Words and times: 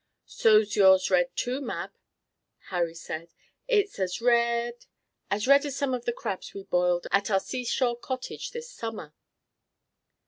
"So's 0.25 0.75
your's 0.75 1.11
red, 1.11 1.29
too, 1.35 1.61
Mab!" 1.61 1.91
Harry 2.69 2.95
said. 2.95 3.33
"It's 3.67 3.99
as 3.99 4.19
red 4.19 4.87
as 5.29 5.45
red 5.47 5.63
as 5.63 5.75
some 5.75 5.93
of 5.93 6.05
the 6.05 6.11
crabs 6.11 6.55
we 6.55 6.63
boiled 6.63 7.05
at 7.11 7.29
our 7.29 7.39
seashore 7.39 7.97
cottage 7.99 8.49
this 8.49 8.67
summer." 8.71 9.13